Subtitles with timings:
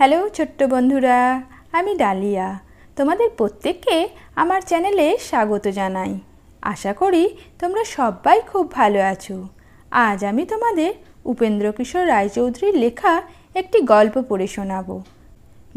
[0.00, 1.42] Hello ছোট্ট বন্ধুরা,
[1.72, 2.58] আমি ডালিয়া।
[2.96, 6.20] তোমাদের প্রত্যেককে আমার চ্যানেলে স্বাগত জানাই।
[6.62, 9.48] আশা করি তোমরা সবাই খুব ভালো আছো।
[9.90, 10.92] আজ আমি তোমাদের
[11.24, 13.22] উপেন্দ্র কিশোর রায়চৌধুরীর লেখা
[13.54, 14.88] একটি গল্প পড়ে শোনাব।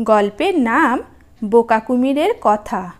[0.01, 0.99] গল্পের নাম
[1.45, 2.91] বোকা কুমিরের কথা।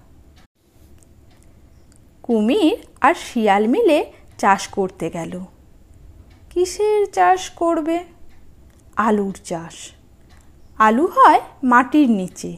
[2.24, 4.00] কুমির আর শিয়াল মিলে
[4.38, 5.34] চাষ করতে গেল।
[6.50, 7.98] কিসের চাষ করবে?
[8.96, 9.76] আলুর চাষ।
[10.80, 12.58] আলু হয় মাটির নিচে।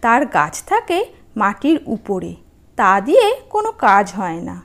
[0.00, 1.04] তার গাছ থাকে
[1.36, 2.34] মাটির উপরে।
[2.76, 4.62] তা দিয়ে কোনো কাজ হয় না।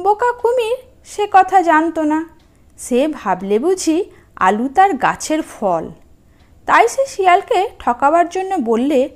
[0.00, 2.28] বোকা কুমির সে কথা জানতো না।
[2.78, 4.04] সে ভাবলে বুঝি
[4.36, 5.90] আলু তার গাছের ফল।
[6.66, 9.08] তাই সে শিয়ালকে ঠকাবার জন্য বললে,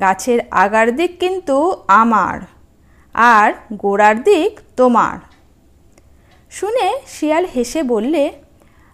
[0.00, 2.40] গাছের আগার দিক কিন্তু আমার,
[3.14, 5.18] আর গোড়ার দিক তোমার।
[6.50, 8.32] শুনে শিয়াল হেসে বললে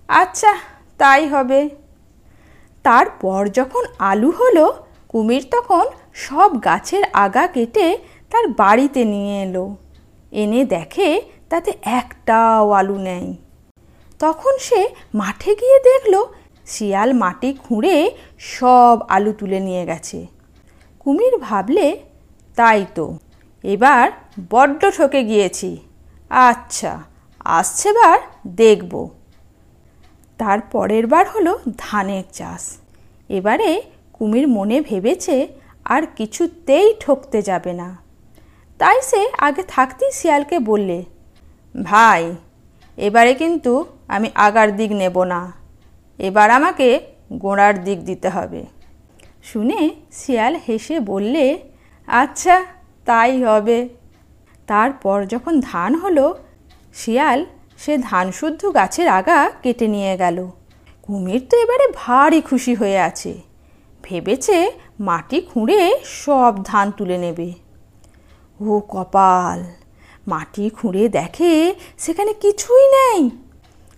[0.09, 0.57] আচ্ছা
[0.99, 1.71] তাই হবে।
[2.83, 7.99] তারপর যখন আলু হলো, কুমির তখন সব গাছের আগা কেটে
[8.30, 9.77] তার বাড়িতে নিয়ে এলো।
[10.32, 13.37] এনে দেখে তাতে একটাও আলু নেই।
[14.19, 16.24] তখন সে মাঠে গিয়ে দেখল,
[16.66, 20.26] শিয়াল মাটি খুঁড়ে সব আলু তুলে নিয়ে গেছে।
[21.01, 22.01] কুমির ভাবলে,
[22.57, 23.19] তাই তো,
[23.65, 24.10] এবার
[24.51, 25.76] বড্ড ঠকে গিয়েছি।
[26.30, 27.02] আচ্ছা
[27.45, 29.09] আসছে বার দেখব।
[30.38, 32.79] তার পরের বার হলো ধানের চাষ।
[33.30, 33.70] এবারে
[34.12, 35.36] কুমির মনে ভেবেছে
[35.84, 37.88] আর কিছুতেই ঠকতে যাবে না।
[38.80, 40.98] তাই সে আগে থাকতেই শিয়ালকে বললে,
[41.74, 42.23] ভাই,
[42.98, 43.73] এবারে কিন্তু
[44.08, 45.40] আমি আগার দিক নেব না।
[46.18, 46.88] এবার আমাকে
[47.32, 48.62] গোড়ার দিক দিতে হবে।
[49.42, 49.80] শুনে
[50.12, 51.45] শিয়াল হেসে বললে
[52.08, 52.56] আচ্ছা
[53.06, 53.78] তাই হবে।
[54.68, 56.26] তারপর যখন ধান হলো,
[56.95, 57.40] শিয়াল
[57.78, 60.38] সে ধান শুদ্ধ গাছের আগা কেটে নিয়ে গেল।
[61.11, 63.35] কুমির তো এবারে ভারী খুশি হয়ে আছে।
[64.05, 67.53] ভেবেছে মাটি খুঁড়ে সব ধান তুলে নেবে।
[68.61, 69.65] ও কপাল,
[70.28, 73.31] মাটি খুঁড়ে দেখে সেখানে কিছুই নেই।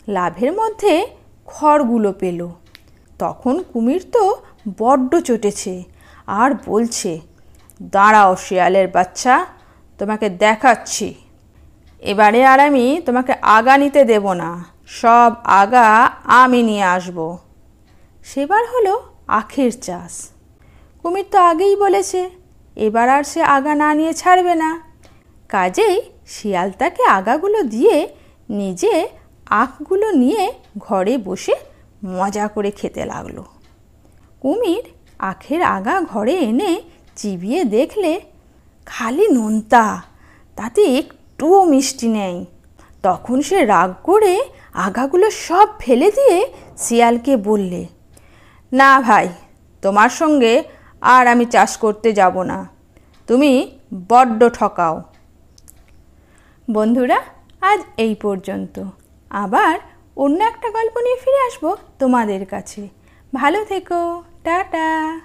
[0.09, 1.07] লাভের মধ্যে
[1.47, 2.49] খড়গুলো পেল।
[3.19, 4.25] তখন কুমির তো
[4.79, 5.83] বড্ড চটেছে
[6.27, 7.21] আর বলছে,
[7.83, 9.47] দাঁড়াও শিয়ালের বাচ্চা,
[9.99, 11.15] তোমাকে দেখাচ্ছি।
[12.01, 15.87] এবারে আর আমি তোমাকে আগা নিতে দেব না। সব আগা
[16.41, 17.19] আমি নিয়ে আসব।
[18.25, 18.95] সেবার হলো
[19.29, 20.15] আখের চাষ।
[21.03, 22.31] কুমির তো আগেই বলেছে,
[22.77, 24.71] এবার আর সে আগা না নিয়ে ছাড়বে না।
[25.49, 28.09] কাজেই শিয়াল তাকে আগাগুলো দিয়ে
[28.51, 29.09] নিজে
[29.51, 31.55] আখগুলো নিয়ে ঘরে বসে
[32.05, 33.43] মজা করে খেতে লাগল।
[34.41, 34.85] কুমির
[35.19, 36.73] আখের আগা ঘরে এনে
[37.17, 38.21] চিবিয়ে দেখলে,
[38.87, 40.03] খালি নোনতা,
[40.57, 42.47] তাতে একটুও মিষ্টি নেই।
[43.03, 44.35] তখন সে রাগ করে
[44.75, 47.87] আগাগুলো সব ফেলে দিয়ে শিয়ালকে বললে,
[48.73, 49.29] না ভাই,
[49.83, 50.65] তোমার সঙ্গে
[51.01, 52.69] আর আমি চাষ করতে যাব না।
[53.27, 53.79] তুমি
[54.09, 55.03] বড্ড ঠকাও।
[56.71, 57.23] বন্ধুরা,
[57.61, 58.85] আজ এই পর্যন্ত।
[59.31, 59.79] আবার
[60.17, 62.89] অন্য একটা গল্প নিয়ে ফিরে আসব তোমাদের কাছে।
[63.35, 65.21] ভালো থেকো, টাটা।